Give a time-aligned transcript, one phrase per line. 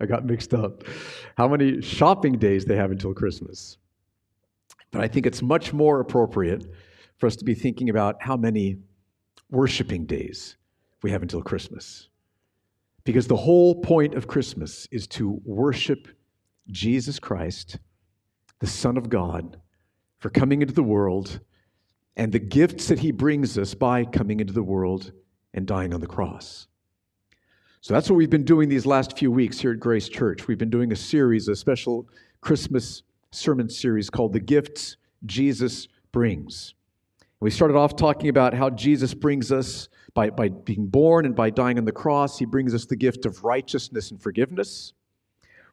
[0.00, 0.84] I got mixed up.
[1.36, 3.76] How many shopping days they have until Christmas.
[4.90, 6.66] But I think it's much more appropriate
[7.18, 8.78] for us to be thinking about how many
[9.50, 10.56] worshiping days
[11.02, 12.08] we have until Christmas.
[13.04, 16.08] Because the whole point of Christmas is to worship
[16.70, 17.78] Jesus Christ,
[18.60, 19.60] the Son of God,
[20.18, 21.40] for coming into the world
[22.16, 25.12] and the gifts that he brings us by coming into the world
[25.54, 26.66] and dying on the cross.
[27.82, 30.46] So that's what we've been doing these last few weeks here at Grace Church.
[30.46, 32.06] We've been doing a series, a special
[32.42, 36.74] Christmas sermon series called The Gifts Jesus Brings.
[37.40, 41.48] We started off talking about how Jesus brings us, by, by being born and by
[41.48, 44.92] dying on the cross, he brings us the gift of righteousness and forgiveness.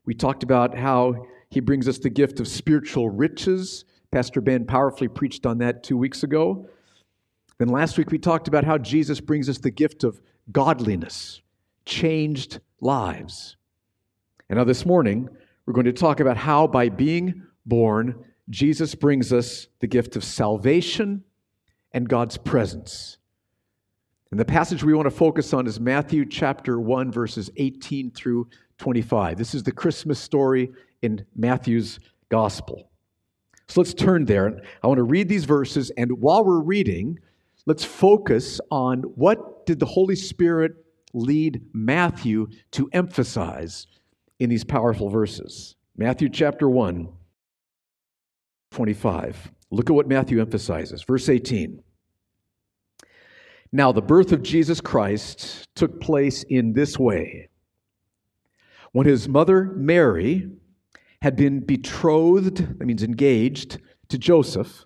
[0.06, 3.84] We talked about how he brings us the gift of spiritual riches.
[4.12, 6.70] Pastor Ben powerfully preached on that two weeks ago.
[7.58, 10.22] Then last week we talked about how Jesus brings us the gift of
[10.53, 11.42] godliness
[11.88, 13.56] changed lives.
[14.50, 15.30] And now this morning,
[15.66, 20.24] we're going to talk about how, by being born, Jesus brings us the gift of
[20.24, 21.24] salvation
[21.94, 23.18] and God's presence.
[24.32, 28.50] And the passage we want to focus on is Matthew chapter 1, verses 18 through
[28.78, 29.38] 25.
[29.38, 30.70] This is the Christmas story
[31.02, 32.00] in Matthew's
[32.30, 32.92] gospel.
[33.70, 34.62] So let's turn there.
[34.84, 37.20] I want to read these verses, and while we're reading,
[37.66, 40.74] let's focus on what did the Holy Spirit
[41.13, 43.88] lead Matthew to emphasize
[44.39, 45.75] in these powerful verses.
[45.95, 47.08] Matthew chapter 1,
[48.72, 49.52] 25.
[49.72, 51.03] Look at what Matthew emphasizes.
[51.03, 51.81] Verse 18.
[53.72, 57.50] Now, the birth of Jesus Christ took place in this way.
[58.94, 60.50] When his mother Mary
[61.22, 64.85] had been betrothed, that means engaged, to Joseph,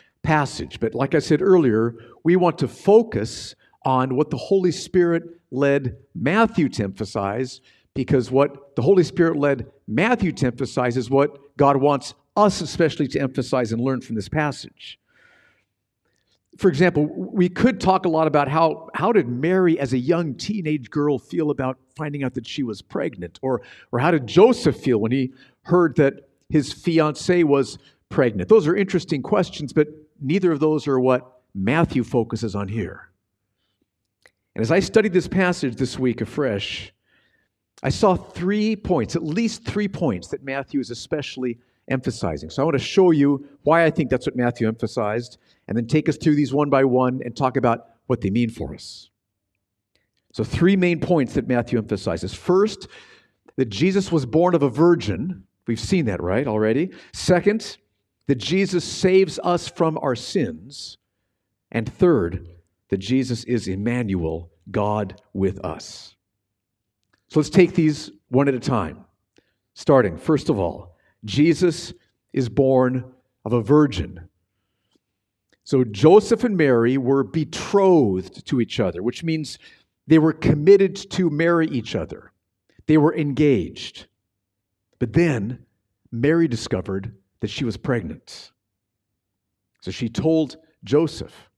[0.23, 0.79] passage.
[0.79, 5.97] But like I said earlier, we want to focus on what the Holy Spirit led
[6.13, 7.61] Matthew to emphasize,
[7.93, 13.07] because what the Holy Spirit led Matthew to emphasize is what God wants us especially
[13.09, 14.97] to emphasize and learn from this passage.
[16.57, 20.35] For example, we could talk a lot about how, how did Mary, as a young
[20.35, 23.39] teenage girl, feel about finding out that she was pregnant?
[23.41, 23.61] Or,
[23.91, 25.33] or how did Joseph feel when he
[25.63, 27.77] heard that his fiancee was
[28.09, 28.47] pregnant?
[28.47, 29.87] Those are interesting questions, but
[30.21, 33.09] neither of those are what Matthew focuses on here.
[34.55, 36.93] And as I studied this passage this week afresh,
[37.83, 41.57] I saw three points, at least three points, that Matthew is especially
[41.89, 42.49] emphasizing.
[42.49, 45.37] So I want to show you why I think that's what Matthew emphasized,
[45.67, 48.49] and then take us through these one by one and talk about what they mean
[48.49, 49.09] for us.
[50.33, 52.33] So, three main points that Matthew emphasizes.
[52.33, 52.87] First,
[53.57, 55.43] that Jesus was born of a virgin.
[55.67, 56.91] We've seen that, right, already?
[57.13, 57.77] Second,
[58.31, 60.97] that Jesus saves us from our sins.
[61.69, 62.47] And third,
[62.87, 66.15] that Jesus is Emmanuel, God with us.
[67.27, 69.03] So let's take these one at a time.
[69.73, 70.95] Starting, first of all,
[71.25, 71.93] Jesus
[72.31, 73.03] is born
[73.43, 74.29] of a virgin.
[75.65, 79.59] So Joseph and Mary were betrothed to each other, which means
[80.07, 82.31] they were committed to marry each other.
[82.85, 84.05] They were engaged.
[84.99, 85.65] But then
[86.13, 88.51] Mary discovered that she was pregnant.
[89.81, 91.49] So she told Joseph.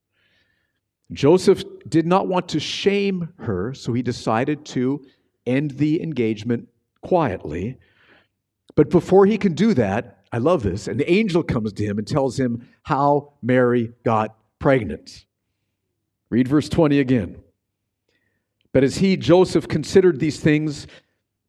[1.11, 5.05] Joseph did not want to shame her, so he decided to
[5.45, 6.67] end the engagement
[7.01, 7.77] quietly.
[8.75, 10.87] But before he can do that, I love this.
[10.87, 15.25] An angel comes to him and tells him how Mary got pregnant.
[16.31, 17.37] Read verse 20 again.
[18.71, 20.87] But as he, Joseph, considered these things,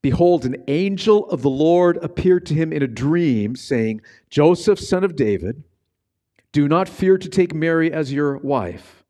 [0.05, 5.03] behold, an angel of the Lord appeared to him in a dream, saying, Joseph, son
[5.03, 5.65] of David,
[6.53, 9.03] do not fear to take Mary as your wife,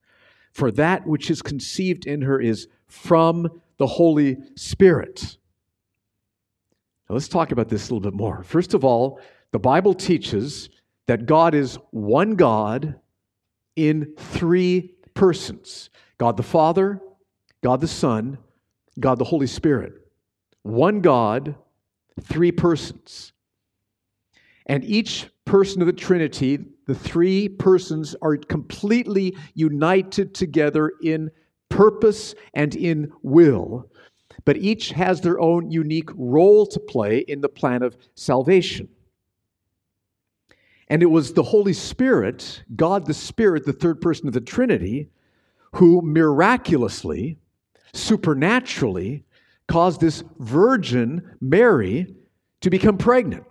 [0.52, 5.37] for that which is conceived in her is from the Holy Spirit.
[7.11, 8.44] Now let's talk about this a little bit more.
[8.44, 9.19] First of all,
[9.50, 10.69] the Bible teaches
[11.08, 12.94] that God is one God
[13.75, 17.00] in three persons God the Father,
[17.64, 18.38] God the Son,
[19.00, 20.04] God the Holy Spirit.
[20.64, 21.55] One God,
[22.20, 23.32] three persons.
[24.66, 31.31] And each person of the Trinity, the three persons, are completely united together in
[31.69, 33.90] purpose and in will,
[34.46, 38.88] but each has their own unique role to play in the plan of salvation.
[40.88, 45.10] And it was the Holy Spirit, God the Spirit, the third person of the Trinity,
[45.75, 47.38] who miraculously,
[47.93, 49.25] supernaturally,
[49.69, 52.14] caused this virgin, Mary,
[52.61, 53.44] to become pregnant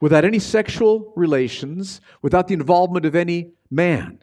[0.00, 4.18] without any sexual relations, without the involvement of any man.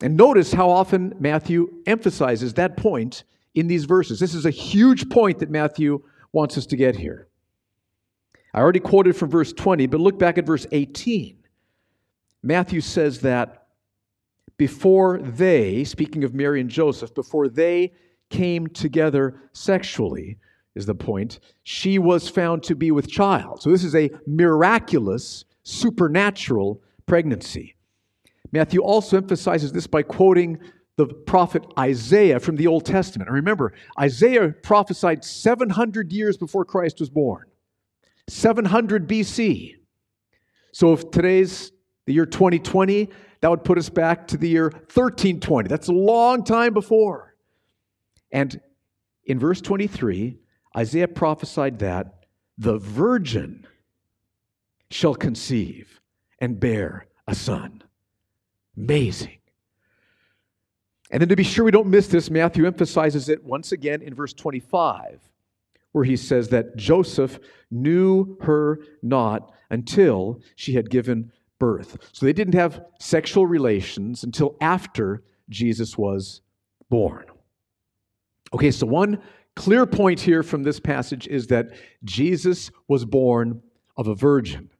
[0.00, 3.24] And notice how often Matthew emphasizes that point
[3.54, 4.18] in these verses.
[4.18, 6.02] This is a huge point that Matthew
[6.32, 7.28] wants us to get here.
[8.54, 11.38] I already quoted from verse 20, but look back at verse 18.
[12.42, 13.68] Matthew says that
[14.56, 17.92] before they, speaking of Mary and Joseph, before they
[18.32, 20.38] came together sexually,
[20.74, 23.62] is the point, she was found to be with child.
[23.62, 27.76] So this is a miraculous, supernatural pregnancy.
[28.50, 30.58] Matthew also emphasizes this by quoting
[30.96, 33.28] the prophet Isaiah from the Old Testament.
[33.28, 37.44] And remember, Isaiah prophesied 700 years before Christ was born,
[38.28, 39.74] 700 BC.
[40.72, 41.72] So if today's
[42.06, 43.08] the year 2020,
[43.40, 45.68] that would put us back to the year 1320.
[45.68, 47.31] That's a long time before.
[48.32, 48.60] And
[49.24, 50.38] in verse 23,
[50.76, 52.24] Isaiah prophesied that
[52.58, 53.66] the virgin
[54.90, 56.00] shall conceive
[56.38, 57.82] and bear a son.
[58.76, 59.38] Amazing.
[61.10, 64.14] And then to be sure we don't miss this, Matthew emphasizes it once again in
[64.14, 65.20] verse 25,
[65.92, 67.38] where he says that Joseph
[67.70, 71.98] knew her not until she had given birth.
[72.12, 76.40] So they didn't have sexual relations until after Jesus was
[76.88, 77.26] born.
[78.54, 79.20] Okay, so one
[79.54, 81.70] clear point here from this passage is that
[82.04, 83.62] Jesus was born
[83.96, 84.70] of a virgin.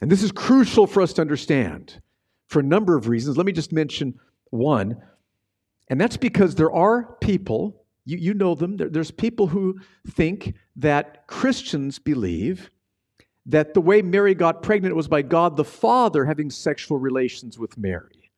[0.00, 2.00] And this is crucial for us to understand
[2.48, 3.36] for a number of reasons.
[3.36, 4.18] Let me just mention
[4.50, 5.02] one,
[5.88, 10.54] and that's because there are people, you, you know them, there, there's people who think
[10.76, 12.70] that Christians believe
[13.46, 17.78] that the way Mary got pregnant was by God the Father having sexual relations with
[17.78, 18.30] Mary.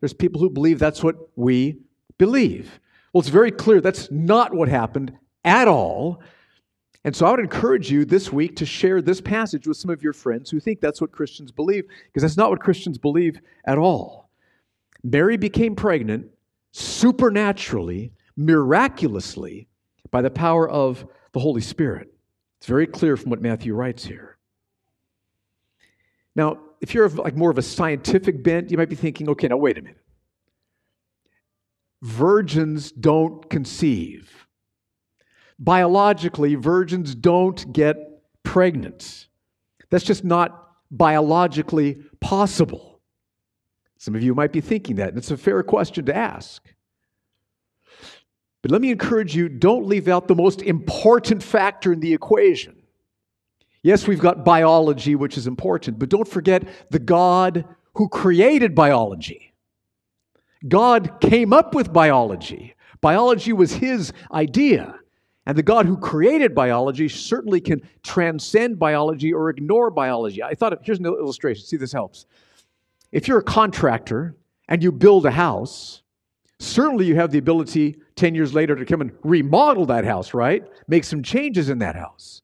[0.00, 1.78] There's people who believe that's what we
[2.18, 2.80] believe.
[3.14, 6.20] Well, it's very clear that's not what happened at all.
[7.04, 10.02] And so I would encourage you this week to share this passage with some of
[10.02, 13.78] your friends who think that's what Christians believe, because that's not what Christians believe at
[13.78, 14.30] all.
[15.04, 16.26] Mary became pregnant
[16.72, 19.68] supernaturally, miraculously,
[20.10, 22.12] by the power of the Holy Spirit.
[22.58, 24.38] It's very clear from what Matthew writes here.
[26.34, 29.56] Now, if you're like more of a scientific bent, you might be thinking, okay, now
[29.56, 30.03] wait a minute.
[32.04, 34.44] Virgins don't conceive
[35.58, 37.96] Biologically, virgins don't get
[38.42, 39.28] pregnant.
[39.90, 43.00] That's just not biologically possible.
[43.98, 46.62] Some of you might be thinking that, and it's a fair question to ask.
[48.62, 52.76] But let me encourage you don't leave out the most important factor in the equation.
[53.82, 59.53] Yes, we've got biology, which is important, but don't forget the God who created biology.
[60.66, 62.74] God came up with biology.
[63.00, 64.94] Biology was his idea.
[65.46, 70.42] And the God who created biology certainly can transcend biology or ignore biology.
[70.42, 71.66] I thought, here's an illustration.
[71.66, 72.26] See, this helps.
[73.12, 74.34] If you're a contractor
[74.68, 76.02] and you build a house,
[76.58, 80.64] certainly you have the ability 10 years later to come and remodel that house, right?
[80.88, 82.40] Make some changes in that house.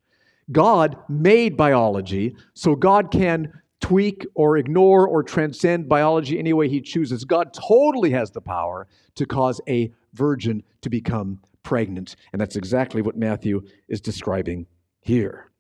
[0.53, 6.81] God made biology, so God can tweak or ignore or transcend biology any way He
[6.81, 7.25] chooses.
[7.25, 12.17] God totally has the power to cause a virgin to become pregnant.
[12.33, 14.67] And that's exactly what Matthew is describing
[15.01, 15.51] here.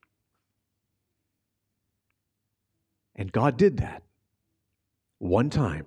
[3.16, 4.02] And God did that
[5.18, 5.86] one time.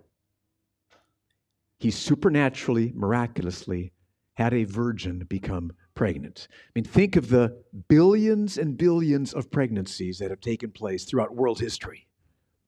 [1.80, 3.92] He supernaturally, miraculously
[4.36, 6.48] had a virgin become pregnant.
[6.52, 11.36] I mean, think of the billions and billions of pregnancies that have taken place throughout
[11.36, 12.08] world history.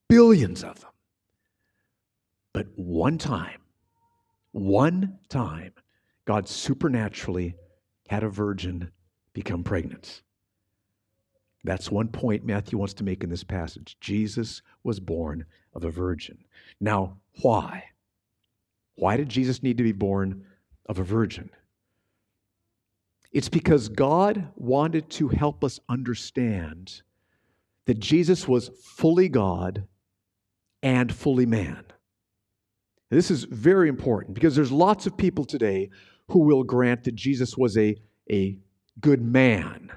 [0.08, 0.92] Billions of them.
[2.54, 3.62] But one time,
[4.52, 5.74] one time,
[6.26, 7.56] God supernaturally
[8.08, 8.92] had a virgin
[9.34, 10.22] become pregnant.
[11.64, 13.98] That's one point Matthew wants to make in this passage.
[14.00, 16.38] Jesus was born of a virgin.
[16.80, 17.86] Now, why?
[18.96, 20.46] Why did Jesus need to be born
[20.86, 21.50] of a virgin?
[23.32, 27.02] It's because God wanted to help us understand
[27.86, 29.86] that Jesus was fully God
[30.86, 31.84] and fully man.
[33.10, 35.89] This is very important because there's lots of people today
[36.30, 37.98] who will grant that Jesus was a,
[38.32, 38.58] a
[39.01, 39.92] good man.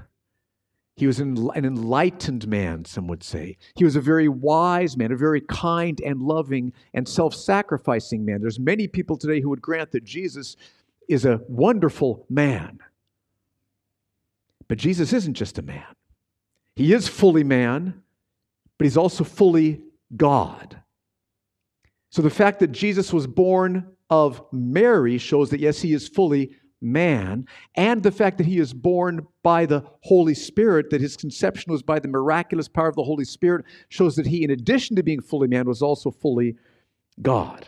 [0.96, 3.58] He was an, an enlightened man, some would say.
[3.76, 8.40] He was a very wise man, a very kind and loving and self sacrificing man.
[8.40, 10.56] There's many people today who would grant that Jesus
[11.06, 12.78] is a wonderful man.
[14.68, 15.84] But Jesus isn't just a man.
[16.76, 18.02] He is fully man,
[18.78, 19.82] but he's also fully
[20.16, 20.80] God.
[22.10, 26.52] So the fact that Jesus was born of Mary shows that, yes, he is fully
[26.80, 31.72] man, and the fact that he is born by the Holy Spirit, that his conception
[31.72, 35.02] was by the miraculous power of the Holy Spirit, shows that he, in addition to
[35.02, 36.56] being fully man, was also fully
[37.20, 37.66] God.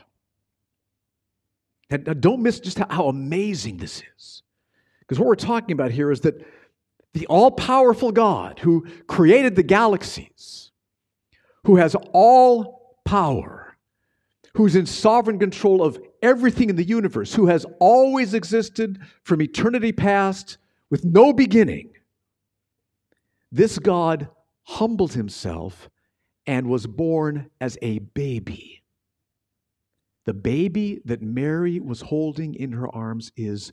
[1.90, 4.42] And don't miss just how amazing this is.
[5.00, 6.46] Because what we're talking about here is that
[7.14, 10.69] the all powerful God who created the galaxies,
[11.64, 13.76] who has all power,
[14.54, 19.92] who's in sovereign control of everything in the universe, who has always existed from eternity
[19.92, 20.58] past
[20.90, 21.90] with no beginning,
[23.52, 24.28] this God
[24.62, 25.88] humbled himself
[26.46, 28.82] and was born as a baby.
[30.24, 33.72] The baby that Mary was holding in her arms is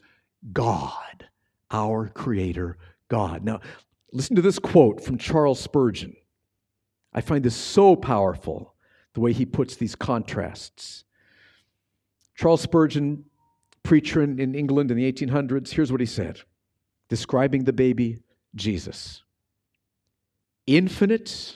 [0.54, 1.28] God,
[1.72, 2.78] our Creator,
[3.10, 3.44] God.
[3.44, 3.60] Now,
[4.14, 6.16] listen to this quote from Charles Spurgeon.
[7.18, 8.76] I find this so powerful
[9.16, 11.04] the way he puts these contrasts.
[12.36, 13.26] Charles Spurgeon,
[13.82, 16.42] preacher in, in England in the 1800s, here's what he said,
[17.10, 18.20] describing the baby
[18.54, 19.24] Jesus.
[20.68, 21.56] Infinite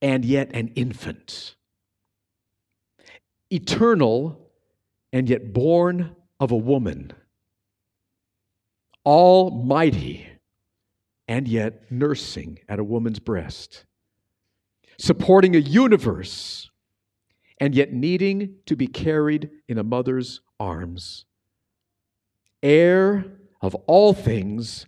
[0.00, 1.54] and yet an infant,
[3.48, 4.50] eternal
[5.12, 7.12] and yet born of a woman,
[9.06, 10.26] almighty
[11.28, 13.84] and yet nursing at a woman's breast
[15.02, 16.70] supporting a universe,
[17.58, 21.24] and yet needing to be carried in a mother's arms.
[22.62, 23.24] Heir
[23.60, 24.86] of all things,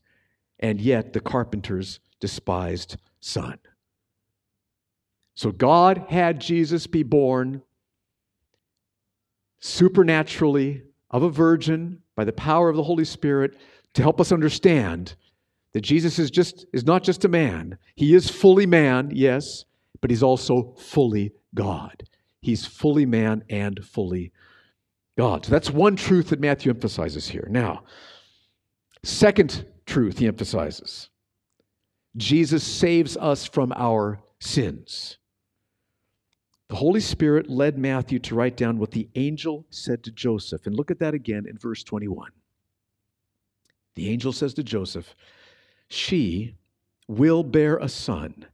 [0.61, 3.59] and yet the carpenter's despised son.
[5.35, 7.63] So God had Jesus be born
[9.59, 13.57] supernaturally of a virgin by the power of the Holy Spirit
[13.95, 15.17] to help us understand
[15.73, 17.79] that Jesus is just is not just a man.
[17.97, 19.65] He is fully man, yes,
[20.05, 22.03] but he's also fully God.
[22.43, 24.33] He's fully man and fully
[25.17, 25.47] God.
[25.47, 27.49] So that's one truth that Matthew emphasizes here.
[27.51, 27.85] Now,
[29.03, 31.09] second truth he emphasizes
[32.19, 35.17] Jesus saves us from our sins.
[36.69, 40.67] The Holy Spirit led Matthew to write down what the angel said to Joseph.
[40.67, 42.31] And look at that again in verse 21.
[43.95, 45.15] The angel says to Joseph,
[45.89, 46.57] She
[47.09, 48.49] will bear a son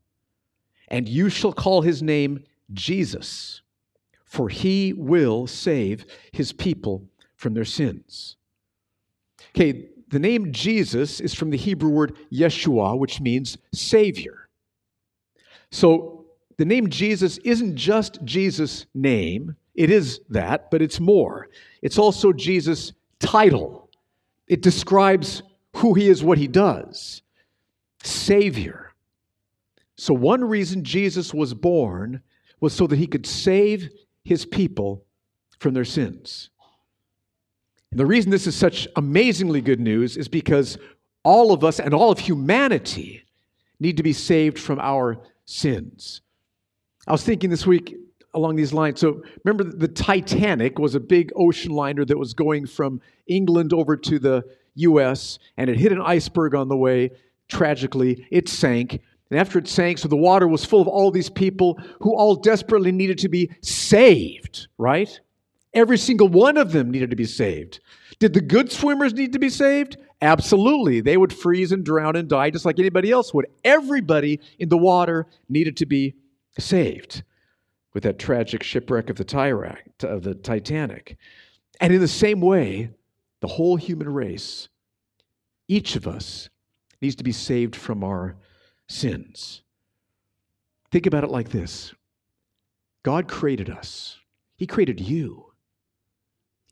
[0.91, 3.63] and you shall call his name Jesus,
[4.25, 7.05] for he will save his people
[7.37, 8.37] from their sins.
[9.55, 14.49] Okay, the name Jesus is from the Hebrew word Yeshua, which means Savior.
[15.71, 21.49] So the name Jesus isn't just Jesus' name, it is that, but it's more.
[21.81, 23.89] It's also Jesus' title.
[24.49, 25.43] It describes
[25.77, 27.23] who he is, what he does
[28.03, 28.90] Savior.
[30.01, 32.23] So, one reason Jesus was born
[32.59, 33.91] was so that he could save
[34.25, 35.05] his people
[35.59, 36.49] from their sins.
[37.91, 40.79] And the reason this is such amazingly good news is because
[41.23, 43.25] all of us and all of humanity
[43.79, 46.23] need to be saved from our sins.
[47.07, 47.95] I was thinking this week
[48.33, 49.01] along these lines.
[49.01, 53.99] So, remember, the Titanic was a big ocean liner that was going from England over
[53.99, 54.45] to the
[54.77, 57.11] US, and it hit an iceberg on the way.
[57.49, 59.03] Tragically, it sank.
[59.31, 62.35] And after it sank, so the water was full of all these people who all
[62.35, 65.21] desperately needed to be saved, right?
[65.73, 67.81] Every single one of them needed to be saved.
[68.19, 69.97] Did the good swimmers need to be saved?
[70.21, 71.01] Absolutely.
[71.01, 73.47] They would freeze and drown and die just like anybody else would.
[73.65, 76.17] Everybody in the water needed to be
[76.59, 77.23] saved
[77.95, 81.17] with that tragic shipwreck of the, of the Titanic.
[81.81, 82.91] And in the same way,
[83.41, 84.69] the whole human race,
[85.69, 86.51] Each of us
[87.01, 88.37] needs to be saved from our
[88.91, 89.63] sins.
[90.91, 91.95] Think about it like this
[93.03, 94.19] God created us,
[94.57, 95.53] He created you,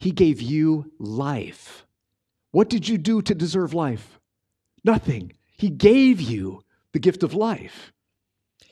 [0.01, 1.87] He gave you life.
[2.51, 4.19] What did you do to deserve life?
[4.83, 5.33] Nothing.
[5.53, 7.93] He gave you the gift of life.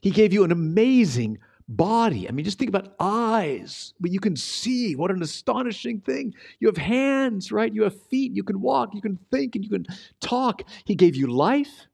[0.00, 1.38] He gave you an amazing
[1.69, 2.29] body.
[2.29, 4.95] I mean, just think about eyes, but you can see.
[4.95, 6.33] What an astonishing thing.
[6.61, 7.75] You have hands, right?
[7.75, 8.33] You have feet.
[8.33, 9.87] You can walk, you can think, and you can
[10.21, 10.62] talk.
[10.85, 11.87] He gave you life.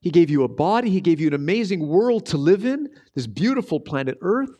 [0.00, 0.90] He gave you a body.
[0.90, 4.50] He gave you an amazing world to live in, this beautiful planet Earth.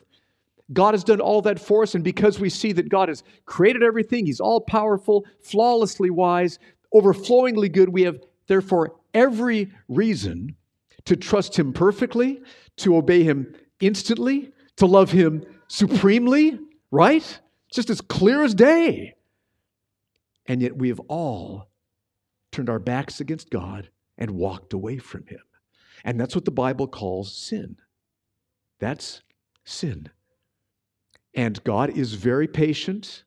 [0.72, 3.82] God has done all that for us, and because we see that God has created
[3.82, 6.58] everything, He's all powerful, flawlessly wise,
[6.92, 8.18] overflowingly good, we have
[8.48, 10.54] therefore every reason
[11.06, 12.42] to trust Him perfectly,
[12.78, 16.58] to obey Him instantly, to love Him supremely,
[16.90, 17.40] right?
[17.72, 19.14] Just as clear as day.
[20.46, 21.68] And yet we have all
[22.52, 25.40] turned our backs against God and walked away from Him.
[26.04, 27.76] And that's what the Bible calls sin.
[28.78, 29.22] That's
[29.64, 30.10] sin.
[31.34, 33.24] And God is very patient,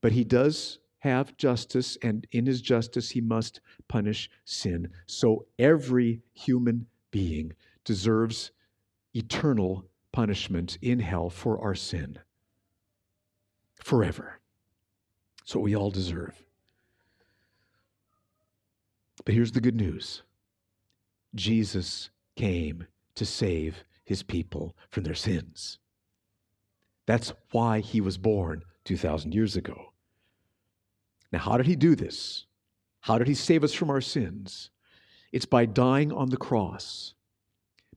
[0.00, 4.90] but He does have justice, and in His justice, He must punish sin.
[5.06, 7.52] So every human being
[7.84, 8.52] deserves
[9.14, 12.18] eternal punishment in hell for our sin
[13.82, 14.40] forever.
[15.38, 16.44] That's what we all deserve.
[19.24, 20.22] But here's the good news
[21.34, 25.78] Jesus came to save his people from their sins.
[27.06, 29.92] That's why he was born 2,000 years ago.
[31.32, 32.46] Now, how did he do this?
[33.00, 34.70] How did he save us from our sins?
[35.32, 37.14] It's by dying on the cross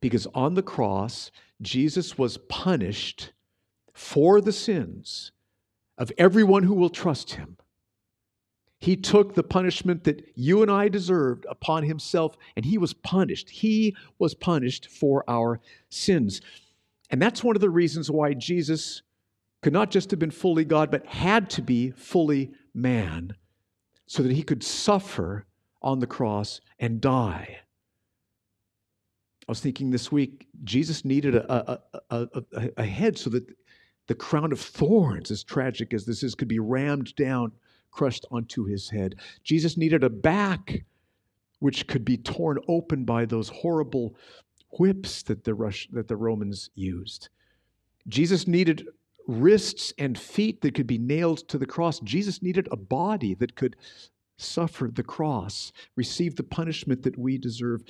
[0.02, 3.32] because on the cross, Jesus was punished
[3.94, 5.32] for the sins
[5.98, 7.58] of everyone who will trust him.
[8.84, 13.50] He took the punishment that you and I deserved upon himself, and he was punished.
[13.50, 16.42] He was punished for our sins.
[17.10, 19.02] And that's one of the reasons why Jesus
[19.62, 23.36] could not just have been fully God, but had to be fully man,
[24.06, 25.46] so that he could suffer
[25.82, 27.60] on the cross and die
[29.48, 33.46] I was thinking this week, Jesus needed a, a, a, a, head so that
[34.08, 37.52] the crown of thorns, as tragic as this is, could be rammed down,
[37.94, 39.16] crushed onto his head.
[39.44, 40.84] Jesus needed a back
[41.60, 44.16] which could be torn open by those horrible
[44.80, 45.54] whips that the,
[45.92, 47.30] that the Romans used.
[48.08, 48.88] Jesus needed
[49.28, 52.00] wrists and feet that could be nailed to the cross.
[52.02, 53.78] Jesus needed a body that could
[54.38, 57.84] suffer the cross, receive the punishment that we deserve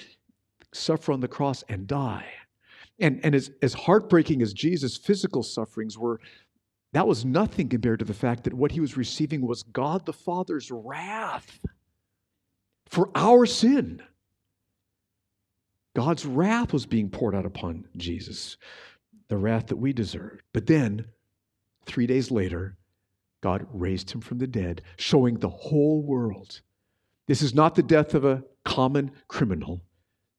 [0.73, 2.25] suffer on the cross and die.
[2.99, 6.19] And, and as, as heartbreaking as Jesus' physical sufferings were,
[6.93, 10.13] that was nothing compared to the fact that what he was receiving was God the
[10.13, 11.59] Father's wrath
[12.85, 14.01] for our sin.
[15.95, 18.57] God's wrath was being poured out upon Jesus,
[19.27, 20.41] the wrath that we deserved.
[20.53, 21.05] But then,
[21.85, 22.77] three days later,
[23.41, 26.61] God raised him from the dead, showing the whole world
[27.27, 29.81] this is not the death of a common criminal.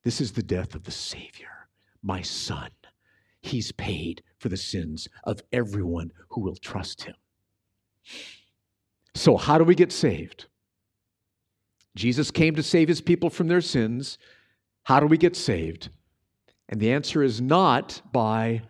[0.02, 1.68] This is the death of the Savior,
[2.02, 2.70] my Son.
[3.44, 7.14] He's paid for the sins of everyone who will trust Him.
[9.14, 10.46] So, how do we get saved?
[11.94, 14.16] Jesus came to save His people from their sins.
[14.84, 15.90] How do we get saved?
[16.70, 18.62] And the answer is not by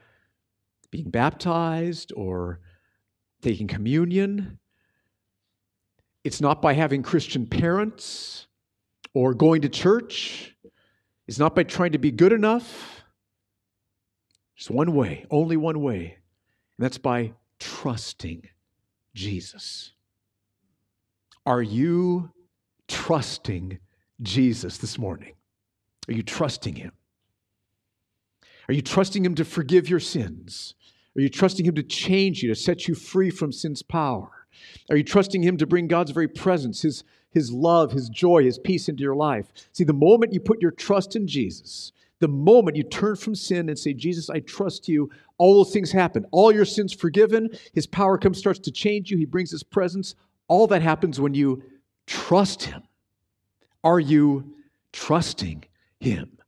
[0.90, 2.58] being baptized or
[3.42, 4.58] taking communion.
[6.24, 8.48] It's not by having Christian parents
[9.12, 10.56] or going to church.
[11.28, 12.93] It's not by trying to be good enough.
[14.56, 16.18] There's one way, only one way,
[16.76, 18.48] and that's by trusting
[19.14, 19.92] Jesus.
[21.46, 22.30] Are you
[22.88, 23.78] trusting
[24.22, 25.34] Jesus this morning?
[26.08, 26.92] Are you trusting Him?
[28.68, 30.74] Are you trusting Him to forgive your sins?
[31.16, 34.46] Are you trusting Him to change you, to set you free from sin's power?
[34.88, 38.58] Are you trusting Him to bring God's very presence, His his love, His joy, His
[38.58, 39.52] peace into your life.
[39.72, 41.92] See, the moment you put your trust in Jesus,
[42.24, 45.92] the moment you turn from sin and say, Jesus, I trust you, all those things
[45.92, 46.24] happen.
[46.30, 50.14] All your sins forgiven, His power comes, starts to change you, He brings His presence.
[50.48, 51.62] All that happens when you
[52.06, 52.82] trust Him.
[53.82, 54.54] Are you
[54.90, 55.66] trusting
[56.00, 56.38] Him?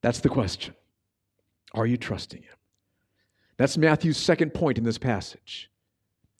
[0.00, 0.76] That's the question.
[1.74, 2.56] Are you trusting Him?
[3.56, 5.72] That's Matthew's second point in this passage.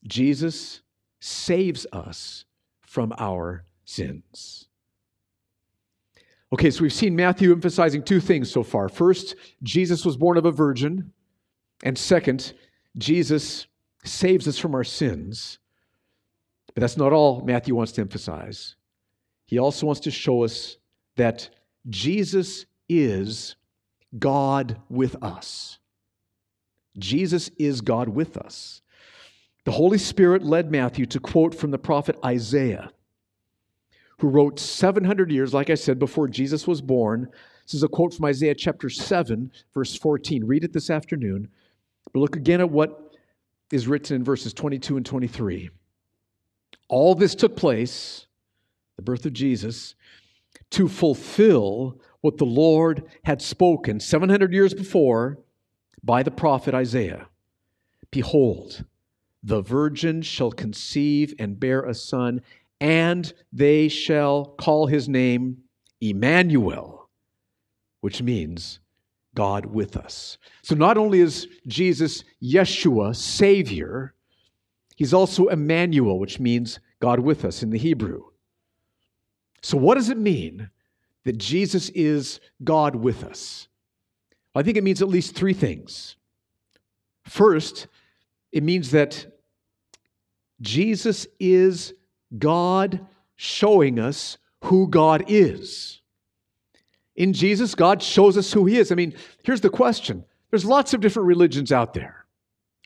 [0.06, 0.80] Jesus
[1.18, 2.44] saves us
[2.82, 4.65] from our sins.
[6.52, 8.88] Okay, so we've seen Matthew emphasizing two things so far.
[8.88, 11.12] First, Jesus was born of a virgin.
[11.82, 12.52] And second,
[12.96, 13.66] Jesus
[14.04, 15.58] saves us from our sins.
[16.74, 18.76] But that's not all Matthew wants to emphasize.
[19.46, 20.76] he also wants to show us
[21.16, 21.48] that
[21.88, 23.56] Jesus is
[24.18, 25.78] God with us.
[26.98, 28.82] Jesus is God with us.
[29.64, 32.90] The Holy Spirit led Matthew to quote from the prophet Isaiah,
[34.18, 37.28] who wrote 700 years, like I said, before Jesus was born.
[37.64, 40.44] This is a quote from Isaiah chapter 7, verse 14.
[40.44, 41.48] Read it this afternoon.
[42.12, 43.14] But look again at what
[43.72, 45.70] is written in verses 22 and 23.
[46.88, 48.26] All this took place,
[48.96, 49.94] the birth of Jesus,
[50.70, 55.38] to fulfill what the Lord had spoken 700 years before
[56.02, 57.26] by the prophet Isaiah.
[58.10, 58.84] Behold,
[59.42, 62.40] the virgin shall conceive and bear a son,
[62.80, 65.58] and they shall call his name
[66.00, 67.08] Emmanuel,
[68.00, 68.80] which means
[69.34, 70.38] God with us.
[70.62, 74.14] So not only is Jesus Yeshua, Savior,
[74.96, 78.24] he's also Emmanuel, which means God with us in the Hebrew.
[79.62, 80.70] So, what does it mean
[81.24, 83.68] that Jesus is God with us?
[84.54, 86.16] I think it means at least three things.
[87.24, 87.88] First,
[88.52, 89.26] it means that
[90.60, 91.92] Jesus is
[92.36, 96.00] God showing us who God is.
[97.14, 98.92] In Jesus, God shows us who He is.
[98.92, 102.26] I mean, here's the question there's lots of different religions out there,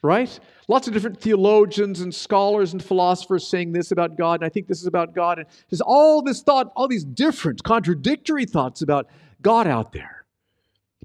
[0.03, 0.38] right?
[0.68, 4.68] Lots of different theologians and scholars and philosophers saying this about God, and I think
[4.68, 5.38] this is about God.
[5.38, 9.09] And there's all this thought, all these different, contradictory thoughts about
[9.42, 10.24] God out there.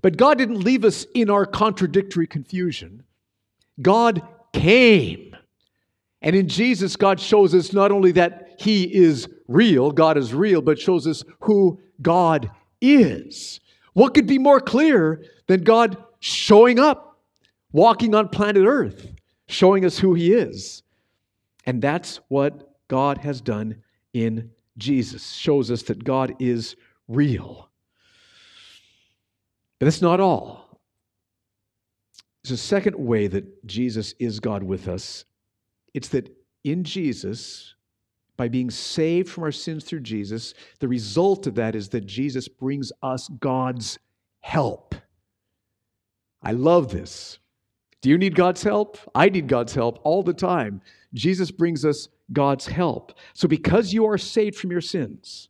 [0.02, 3.04] But God didn't leave us in our contradictory confusion.
[3.82, 4.22] God
[4.54, 5.35] came.
[6.26, 10.62] And in Jesus, God shows us not only that He is real, God is real,
[10.62, 13.62] but shows us who God is.
[13.94, 17.22] What could be more clear than God showing up,
[17.72, 19.16] walking on planet Earth?
[19.48, 20.84] showing us who he is.
[21.66, 23.84] And that's what God has done
[24.14, 26.76] in Jesus, shows us that God is
[27.08, 27.70] real.
[29.80, 30.80] But that's not all.
[32.44, 35.26] There's a second way that Jesus is God with us.
[35.96, 36.30] It's that
[36.66, 37.74] in Jesus,
[38.36, 42.50] by being saved from our sins through Jesus, the result of that is that Jesus
[42.50, 43.98] brings us God's
[44.42, 44.94] help.
[46.44, 47.40] I love this.
[48.02, 48.98] Do you need God's help?
[49.16, 50.82] I need God's help all the time.
[51.14, 53.18] Jesus brings us God's help.
[53.34, 55.48] So, because you are saved from your sins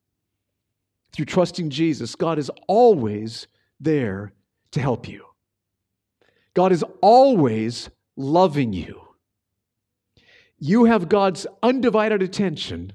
[1.12, 3.48] through trusting Jesus, God is always
[3.80, 4.32] there
[4.74, 5.26] to help you.
[6.54, 9.05] God is always loving you.
[10.60, 12.94] You have God's undivided attention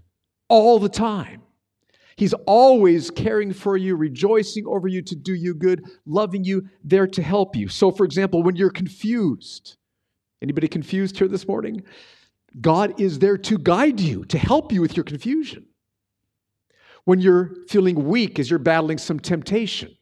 [0.48, 1.42] all the time.
[2.16, 7.06] He's always caring for you, rejoicing over you to do you good, loving you, there
[7.06, 7.68] to help you.
[7.68, 9.78] So, for example, when you're confused,
[10.42, 11.82] anybody confused here this morning?
[12.60, 15.64] God is there to guide you, to help you with your confusion.
[17.04, 19.96] When you're feeling weak as you're battling some temptation,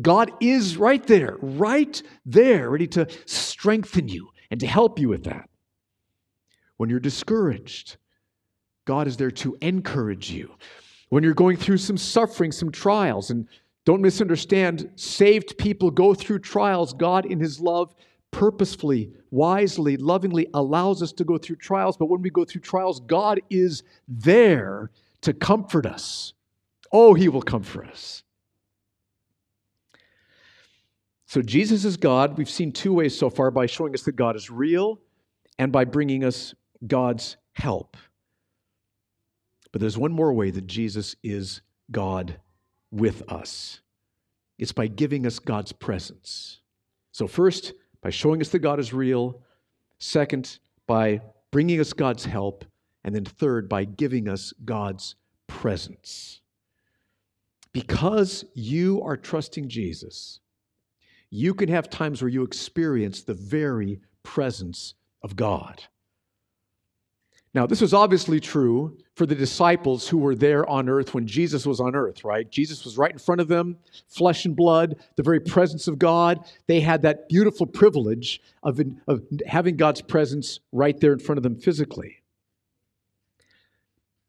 [0.00, 5.24] God is right there, right there, ready to strengthen you and to help you with
[5.24, 5.49] that.
[6.80, 7.98] When you're discouraged,
[8.86, 10.54] God is there to encourage you
[11.10, 13.28] when you're going through some suffering, some trials.
[13.28, 13.46] And
[13.84, 16.94] don't misunderstand, saved people go through trials.
[16.94, 17.94] God, in His love,
[18.30, 21.98] purposefully, wisely, lovingly allows us to go through trials.
[21.98, 24.90] But when we go through trials, God is there
[25.20, 26.32] to comfort us.
[26.90, 28.22] Oh, He will comfort us.
[31.26, 32.38] So, Jesus is God.
[32.38, 34.98] We've seen two ways so far by showing us that God is real
[35.58, 36.54] and by bringing us
[36.86, 37.96] God's help.
[39.72, 42.38] But there's one more way that Jesus is God
[42.90, 43.80] with us
[44.60, 46.60] it's by giving us God's presence.
[47.12, 49.40] So, first, by showing us that God is real.
[49.98, 52.66] Second, by bringing us God's help.
[53.02, 55.16] And then, third, by giving us God's
[55.46, 56.42] presence.
[57.72, 60.40] Because you are trusting Jesus,
[61.30, 65.82] you can have times where you experience the very presence of God.
[67.52, 71.66] Now, this was obviously true for the disciples who were there on earth when Jesus
[71.66, 72.48] was on earth, right?
[72.48, 76.44] Jesus was right in front of them, flesh and blood, the very presence of God.
[76.68, 81.42] They had that beautiful privilege of, of having God's presence right there in front of
[81.42, 82.22] them physically.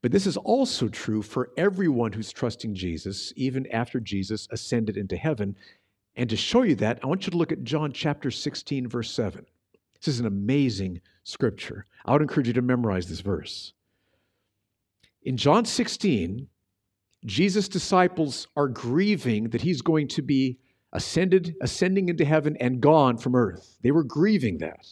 [0.02, 5.16] But this is also true for everyone who's trusting Jesus, even after Jesus ascended into
[5.16, 5.56] heaven.
[6.16, 9.12] And to show you that, I want you to look at John chapter 16, verse
[9.12, 9.46] 7.
[10.02, 11.86] This is an amazing scripture.
[12.06, 13.74] I would encourage you to memorize this verse.
[15.24, 16.48] In John 16,
[17.26, 20.58] Jesus' disciples are grieving that he's going to be
[20.92, 23.78] ascended, ascending into heaven and gone from earth.
[23.84, 24.88] They were grieving that.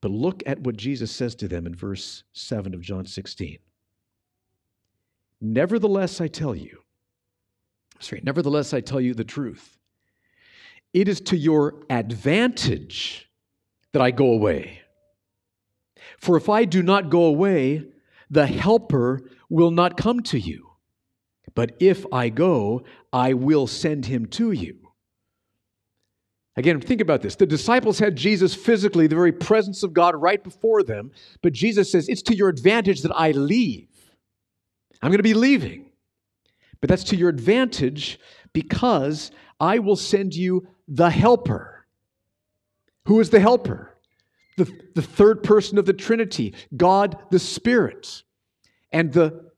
[0.00, 3.58] But look at what Jesus says to them in verse 7 of John 16.
[5.40, 6.82] Nevertheless, I tell you,
[8.00, 9.78] sorry, nevertheless, I tell you the truth.
[10.92, 13.29] It is to your advantage
[13.92, 14.80] that I go away.
[16.18, 17.84] For if I do not go away,
[18.30, 20.70] the Helper will not come to you.
[21.54, 24.76] But if I go, I will send him to you.
[26.56, 27.36] Again, think about this.
[27.36, 31.10] The disciples had Jesus physically, the very presence of God right before them,
[31.42, 33.88] but Jesus says, It's to your advantage that I leave.
[35.02, 35.86] I'm going to be leaving.
[36.80, 38.18] But that's to your advantage
[38.52, 41.79] because I will send you the helper.
[43.06, 43.96] Who is the helper?
[44.56, 48.22] The, the third person of the Trinity, God the Spirit.
[48.92, 49.50] And the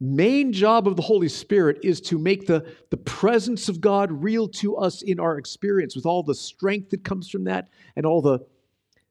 [0.00, 4.48] main job of the Holy Spirit is to make the, the presence of God real
[4.48, 8.22] to us in our experience with all the strength that comes from that and all
[8.22, 8.40] the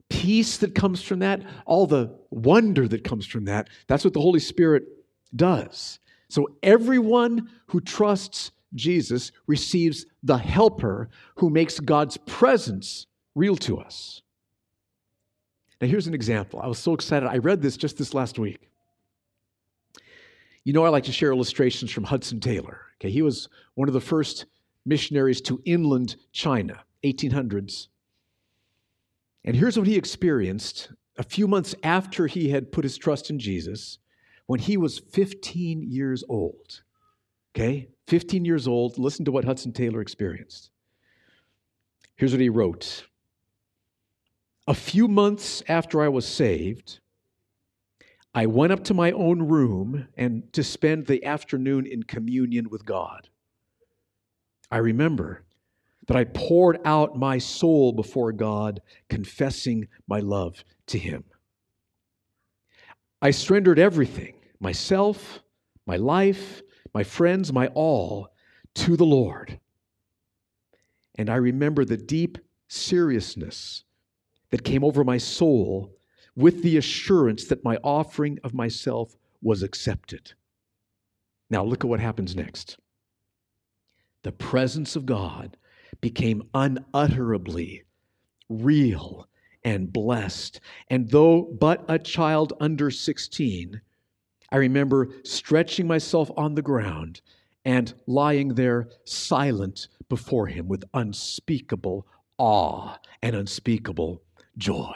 [0.10, 3.70] peace that comes from that, all the wonder that comes from that.
[3.88, 4.84] That's what the Holy Spirit
[5.36, 6.00] does.
[6.30, 14.22] So everyone who trusts Jesus receives the helper who makes God's presence real to us.
[15.80, 16.60] Now, here's an example.
[16.60, 17.30] I was so excited.
[17.30, 18.70] I read this just this last week.
[20.64, 22.82] You know, I like to share illustrations from Hudson Taylor.
[22.96, 24.48] Okay, he was one of the first
[24.86, 27.88] missionaries to inland China, 1800s.
[29.46, 33.40] And here's what he experienced a few months after he had put his trust in
[33.40, 34.00] Jesus
[34.48, 36.82] when he was 15 years old.
[37.56, 37.88] Okay?
[38.08, 38.98] 15 years old.
[38.98, 40.72] Listen to what Hudson Taylor experienced.
[42.16, 43.06] Here's what he wrote
[44.68, 47.00] A few months after I was saved,
[48.36, 52.86] I went up to my own room and to spend the afternoon in communion with
[52.86, 53.30] God.
[54.70, 55.46] I remember
[56.08, 61.24] that I poured out my soul before God, confessing my love to Him.
[63.22, 65.42] I surrendered everything myself,
[65.86, 66.62] my life,
[66.94, 68.34] my friends, my all
[68.76, 69.60] to the Lord.
[71.16, 73.86] And I remember the deep seriousness
[74.50, 75.94] that came over my soul
[76.36, 80.34] with the assurance that my offering of myself was accepted.
[81.50, 82.78] Now, look at what happens next.
[84.24, 85.58] The presence of God
[86.02, 87.84] became unutterably
[88.50, 89.28] real
[89.64, 90.60] and blessed.
[90.90, 93.82] And though but a child under 16,
[94.52, 97.22] I remember stretching myself on the ground
[97.66, 102.08] and lying there silent before him with unspeakable
[102.38, 104.22] awe and unspeakable
[104.58, 104.96] joy.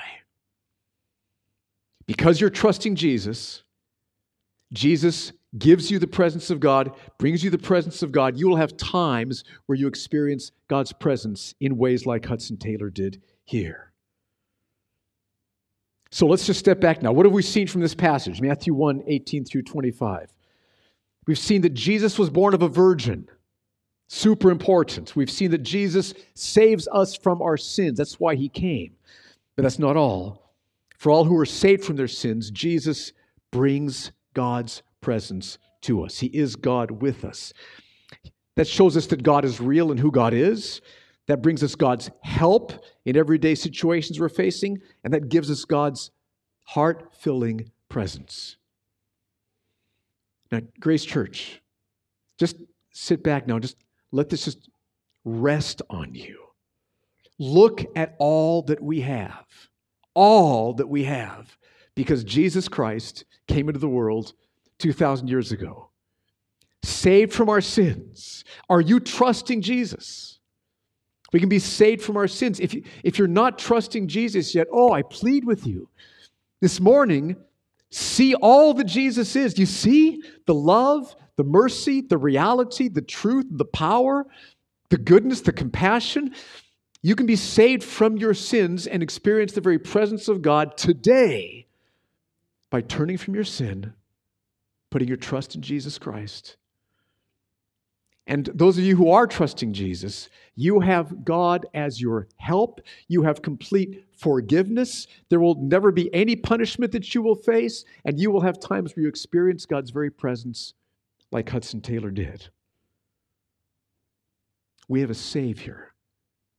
[2.07, 3.63] Because you're trusting Jesus,
[4.73, 8.37] Jesus gives you the presence of God, brings you the presence of God.
[8.37, 13.21] You will have times where you experience God's presence in ways like Hudson Taylor did
[13.43, 13.91] here.
[16.11, 17.11] So let's just step back now.
[17.11, 18.41] What have we seen from this passage?
[18.41, 20.33] Matthew 1 18 through 25.
[21.27, 23.29] We've seen that Jesus was born of a virgin.
[24.09, 25.15] Super important.
[25.15, 27.97] We've seen that Jesus saves us from our sins.
[27.97, 28.95] That's why he came.
[29.55, 30.55] But that's not all.
[30.97, 33.11] For all who are saved from their sins, Jesus
[33.51, 36.19] brings God's presence to us.
[36.19, 37.53] He is God with us.
[38.55, 40.81] That shows us that God is real and who God is.
[41.27, 42.73] That brings us God's help
[43.05, 46.11] in everyday situations we're facing, and that gives us God's
[46.65, 48.57] heart filling presence.
[50.51, 51.61] Now, Grace Church,
[52.37, 52.57] just
[52.91, 53.77] sit back now, just
[54.11, 54.69] let this just
[55.23, 56.40] rest on you.
[57.41, 59.47] Look at all that we have,
[60.13, 61.57] all that we have,
[61.95, 64.33] because Jesus Christ came into the world
[64.77, 65.89] 2,000 years ago,
[66.83, 68.45] saved from our sins.
[68.69, 70.37] Are you trusting Jesus?
[71.33, 72.59] We can be saved from our sins.
[72.59, 75.89] If, you, if you're not trusting Jesus yet, oh, I plead with you.
[76.61, 77.35] This morning,
[77.89, 79.55] see all that Jesus is.
[79.55, 84.27] Do you see the love, the mercy, the reality, the truth, the power,
[84.89, 86.35] the goodness, the compassion?
[87.01, 91.67] You can be saved from your sins and experience the very presence of God today
[92.69, 93.93] by turning from your sin,
[94.89, 96.57] putting your trust in Jesus Christ,
[98.27, 102.79] and those of you who are trusting Jesus, you have God as your help.
[103.09, 105.07] You have complete forgiveness.
[105.29, 108.95] There will never be any punishment that you will face, and you will have times
[108.95, 110.73] where you experience God's very presence,
[111.31, 112.47] like Hudson Taylor did.
[114.87, 115.90] We have a Savior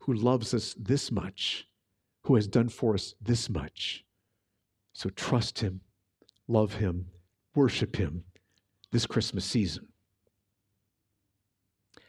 [0.02, 1.66] who loves us this much,
[2.24, 4.04] who has done for us this much.
[4.92, 5.80] So trust Him,
[6.48, 7.06] love Him,
[7.54, 8.24] worship Him
[8.90, 9.91] this Christmas season.